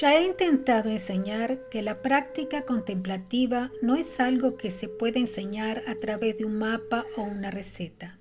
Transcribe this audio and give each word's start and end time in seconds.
Ya 0.00 0.16
he 0.16 0.24
intentado 0.24 0.88
enseñar 0.88 1.68
que 1.68 1.82
la 1.82 2.00
práctica 2.00 2.62
contemplativa 2.62 3.70
no 3.82 3.96
es 3.96 4.18
algo 4.18 4.56
que 4.56 4.70
se 4.70 4.88
puede 4.88 5.18
enseñar 5.18 5.82
a 5.86 5.94
través 5.94 6.38
de 6.38 6.46
un 6.46 6.56
mapa 6.56 7.04
o 7.18 7.22
una 7.22 7.50
receta. 7.50 8.18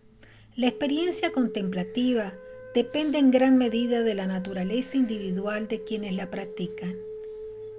La 0.57 0.68
experiencia 0.68 1.32
contemplativa 1.32 2.34
depende 2.75 3.18
en 3.18 3.32
gran 3.32 3.57
medida 3.57 4.02
de 4.02 4.14
la 4.14 4.28
naturaleza 4.28 4.97
individual 4.97 5.69
de 5.69 5.82
quienes 5.86 6.14
la 6.15 6.29
practican. 6.29 6.97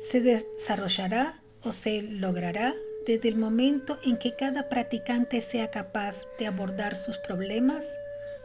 Se 0.01 0.23
desarrollará 0.23 1.43
o 1.63 1.71
se 1.71 2.01
logrará 2.01 2.75
desde 3.05 3.29
el 3.29 3.37
momento 3.37 3.99
en 4.03 4.17
que 4.17 4.35
cada 4.35 4.71
practicante 4.71 5.43
sea 5.43 5.71
capaz 5.71 6.27
de 6.39 6.47
abordar 6.47 6.97
sus 6.97 7.19
problemas, 7.19 7.99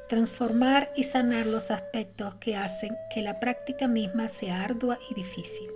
transformar 0.08 0.91
y 0.95 1.04
sanar 1.04 1.45
los 1.45 1.72
aspectos 1.72 2.36
que 2.36 2.55
hacen 2.55 2.95
que 3.14 3.22
la 3.22 3.40
práctica 3.40 3.88
misma 3.88 4.28
sea 4.28 4.64
ardua 4.64 5.00
y 5.09 5.14
difícil. 5.14 5.70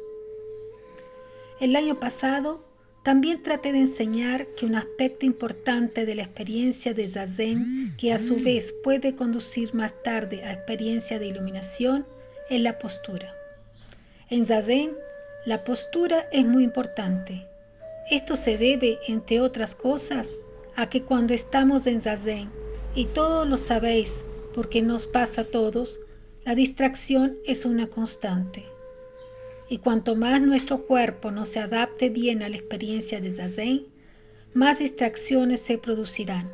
El 1.59 1.75
año 1.75 1.99
pasado 1.99 2.63
también 3.03 3.41
traté 3.43 3.71
de 3.71 3.79
enseñar 3.79 4.45
que 4.57 4.65
un 4.65 4.75
aspecto 4.75 5.25
importante 5.25 6.05
de 6.05 6.15
la 6.15 6.23
experiencia 6.23 6.93
de 6.93 7.09
Zazen, 7.09 7.95
que 7.97 8.13
a 8.13 8.19
su 8.19 8.41
vez 8.43 8.73
puede 8.83 9.15
conducir 9.15 9.73
más 9.73 9.93
tarde 10.03 10.43
a 10.43 10.53
experiencia 10.53 11.17
de 11.17 11.27
iluminación, 11.27 12.05
es 12.49 12.61
la 12.61 12.77
postura. 12.77 13.33
En 14.29 14.45
Zazen, 14.45 14.91
la 15.45 15.63
postura 15.63 16.27
es 16.31 16.45
muy 16.45 16.63
importante. 16.63 17.47
Esto 18.11 18.35
se 18.35 18.57
debe, 18.57 18.99
entre 19.07 19.39
otras 19.39 19.75
cosas, 19.75 20.37
a 20.75 20.89
que 20.89 21.03
cuando 21.03 21.33
estamos 21.33 21.87
en 21.87 22.01
Zazen 22.01 22.58
y 22.99 23.05
todos 23.05 23.47
lo 23.47 23.55
sabéis 23.55 24.25
porque 24.53 24.81
nos 24.81 25.07
pasa 25.07 25.41
a 25.41 25.43
todos, 25.45 26.01
la 26.43 26.53
distracción 26.53 27.37
es 27.45 27.63
una 27.63 27.87
constante. 27.87 28.65
Y 29.69 29.77
cuanto 29.77 30.17
más 30.17 30.41
nuestro 30.41 30.83
cuerpo 30.83 31.31
no 31.31 31.45
se 31.45 31.61
adapte 31.61 32.09
bien 32.09 32.43
a 32.43 32.49
la 32.49 32.57
experiencia 32.57 33.21
de 33.21 33.33
Zazen, 33.33 33.85
más 34.53 34.79
distracciones 34.79 35.61
se 35.61 35.77
producirán. 35.77 36.51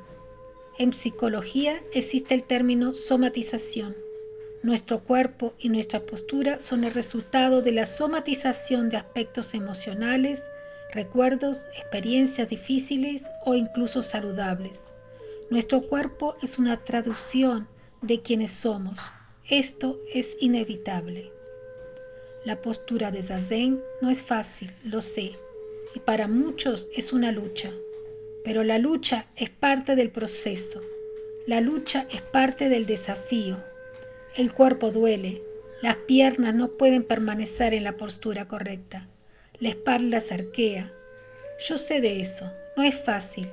En 0.78 0.94
psicología 0.94 1.80
existe 1.96 2.36
el 2.36 2.44
término 2.44 2.94
somatización. 2.94 3.96
Nuestro 4.62 5.04
cuerpo 5.04 5.56
y 5.58 5.70
nuestra 5.70 6.06
postura 6.06 6.60
son 6.60 6.84
el 6.84 6.94
resultado 6.94 7.64
de 7.64 7.72
la 7.72 7.88
somatización 7.88 8.90
de 8.90 8.98
aspectos 8.98 9.56
emocionales, 9.56 10.44
recuerdos, 10.94 11.66
experiencias 11.76 12.50
difíciles 12.50 13.32
o 13.46 13.56
incluso 13.56 14.04
saludables. 14.04 14.95
Nuestro 15.52 15.86
cuerpo 15.86 16.36
es 16.42 16.58
una 16.58 16.78
traducción 16.78 17.68
de 18.02 18.22
quienes 18.22 18.50
somos. 18.50 19.14
Esto 19.48 20.02
es 20.12 20.38
inevitable. 20.40 21.32
La 22.46 22.62
postura 22.62 23.12
de 23.12 23.22
Zazen 23.22 23.80
no 24.02 24.10
es 24.10 24.24
fácil, 24.24 24.72
lo 24.84 25.02
sé, 25.02 25.34
y 25.94 26.00
para 26.00 26.28
muchos 26.28 26.88
es 26.96 27.14
una 27.14 27.32
lucha, 27.32 27.72
pero 28.44 28.64
la 28.64 28.80
lucha 28.80 29.28
es 29.36 29.52
parte 29.52 29.96
del 29.96 30.10
proceso, 30.10 30.82
la 31.46 31.62
lucha 31.62 32.08
es 32.12 32.22
parte 32.22 32.68
del 32.68 32.88
desafío. 32.88 33.58
El 34.36 34.52
cuerpo 34.52 34.92
duele, 34.92 35.44
las 35.82 35.96
piernas 35.96 36.56
no 36.56 36.70
pueden 36.70 37.04
permanecer 37.04 37.76
en 37.76 37.84
la 37.84 37.98
postura 37.98 38.48
correcta, 38.48 39.08
la 39.60 39.70
espalda 39.70 40.22
se 40.22 40.34
arquea. 40.34 40.92
Yo 41.68 41.78
sé 41.78 42.02
de 42.02 42.20
eso, 42.20 42.52
no 42.76 42.84
es 42.84 42.96
fácil, 42.96 43.48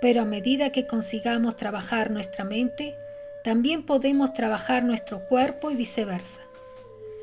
pero 0.00 0.22
a 0.22 0.24
medida 0.24 0.70
que 0.70 0.86
consigamos 0.86 1.56
trabajar 1.56 2.10
nuestra 2.10 2.44
mente, 2.44 2.94
también 3.44 3.84
podemos 3.84 4.32
trabajar 4.32 4.84
nuestro 4.84 5.24
cuerpo 5.24 5.70
y 5.70 5.76
viceversa. 5.76 6.42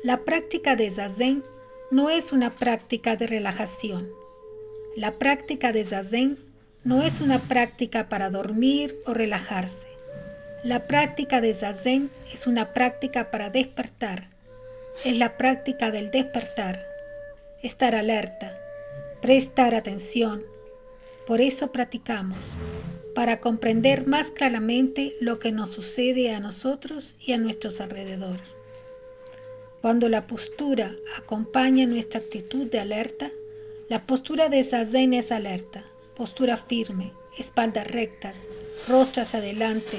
La 0.02 0.18
práctica 0.18 0.76
de 0.76 0.90
Zazen 0.90 1.44
no 1.90 2.10
es 2.10 2.32
una 2.32 2.50
práctica 2.50 3.16
de 3.16 3.26
relajación. 3.26 4.08
La 4.96 5.12
práctica 5.12 5.72
de 5.72 5.84
Zazen 5.84 6.38
no 6.84 7.02
es 7.02 7.20
una 7.20 7.38
práctica 7.38 8.08
para 8.08 8.30
dormir 8.30 8.96
o 9.06 9.14
relajarse. 9.14 9.88
La 10.64 10.86
práctica 10.86 11.40
de 11.40 11.54
Zazen 11.54 12.10
es 12.32 12.46
una 12.46 12.72
práctica 12.72 13.30
para 13.30 13.50
despertar. 13.50 14.28
Es 15.04 15.16
la 15.16 15.36
práctica 15.36 15.90
del 15.90 16.10
despertar. 16.10 16.84
Estar 17.62 17.94
alerta, 17.94 18.56
prestar 19.20 19.74
atención, 19.74 20.44
por 21.26 21.40
eso 21.40 21.72
practicamos, 21.72 22.56
para 23.14 23.40
comprender 23.40 24.06
más 24.06 24.30
claramente 24.30 25.16
lo 25.20 25.38
que 25.38 25.50
nos 25.50 25.70
sucede 25.70 26.34
a 26.34 26.40
nosotros 26.40 27.16
y 27.18 27.32
a 27.32 27.38
nuestros 27.38 27.80
alrededores. 27.80 28.56
Cuando 29.80 30.08
la 30.08 30.26
postura 30.26 30.94
acompaña 31.16 31.86
nuestra 31.86 32.20
actitud 32.20 32.70
de 32.70 32.78
alerta, 32.78 33.30
la 33.88 34.04
postura 34.04 34.48
de 34.48 34.62
Zazen 34.64 35.14
es 35.14 35.32
alerta, 35.32 35.84
postura 36.16 36.56
firme, 36.56 37.12
espaldas 37.38 37.86
rectas, 37.86 38.48
rostro 38.88 39.22
hacia 39.22 39.38
adelante. 39.38 39.98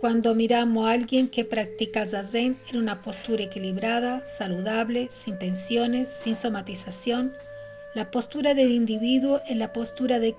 Cuando 0.00 0.34
miramos 0.34 0.86
a 0.86 0.92
alguien 0.92 1.28
que 1.28 1.44
practica 1.44 2.06
Zazen 2.06 2.56
en 2.70 2.78
una 2.78 3.02
postura 3.02 3.44
equilibrada, 3.44 4.24
saludable, 4.24 5.08
sin 5.10 5.38
tensiones, 5.38 6.08
sin 6.08 6.36
somatización, 6.36 7.34
la 7.96 8.10
postura 8.10 8.52
del 8.52 8.72
individuo 8.72 9.40
es 9.48 9.56
la 9.56 9.72
postura 9.72 10.20
de, 10.20 10.34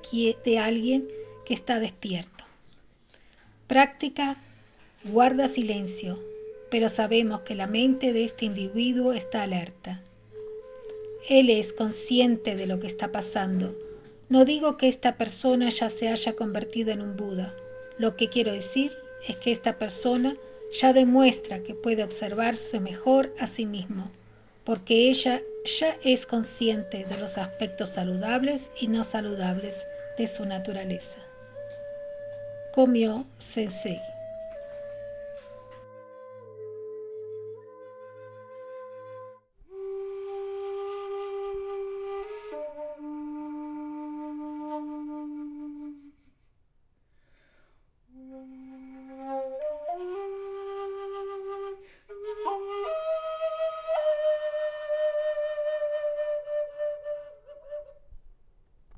de 0.45 0.59
alguien 0.59 1.07
que 1.43 1.55
está 1.55 1.79
despierto. 1.79 2.43
Práctica 3.65 4.37
guarda 5.05 5.47
silencio, 5.47 6.23
pero 6.69 6.87
sabemos 6.87 7.41
que 7.41 7.55
la 7.55 7.65
mente 7.65 8.13
de 8.13 8.25
este 8.25 8.45
individuo 8.45 9.11
está 9.11 9.41
alerta. 9.41 10.03
Él 11.27 11.49
es 11.49 11.73
consciente 11.73 12.55
de 12.55 12.67
lo 12.67 12.79
que 12.79 12.85
está 12.85 13.11
pasando. 13.11 13.75
No 14.29 14.45
digo 14.45 14.77
que 14.77 14.87
esta 14.87 15.17
persona 15.17 15.69
ya 15.69 15.89
se 15.89 16.09
haya 16.09 16.35
convertido 16.35 16.91
en 16.91 17.01
un 17.01 17.17
Buda. 17.17 17.55
Lo 17.97 18.15
que 18.15 18.29
quiero 18.29 18.53
decir 18.53 18.95
es 19.27 19.35
que 19.35 19.51
esta 19.51 19.79
persona 19.79 20.37
ya 20.71 20.93
demuestra 20.93 21.63
que 21.63 21.73
puede 21.73 22.03
observarse 22.03 22.79
mejor 22.79 23.33
a 23.39 23.47
sí 23.47 23.65
mismo, 23.65 24.11
porque 24.63 25.09
ella 25.09 25.41
ya 25.67 25.97
es 26.03 26.25
consciente 26.25 27.05
de 27.05 27.17
los 27.17 27.37
aspectos 27.37 27.89
saludables 27.89 28.71
y 28.79 28.87
no 28.87 29.03
saludables 29.03 29.85
de 30.17 30.27
su 30.27 30.45
naturaleza. 30.45 31.19
Comió 32.71 33.27
Sensei. 33.37 34.01